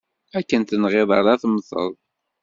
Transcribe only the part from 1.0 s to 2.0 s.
ara temmteḍ!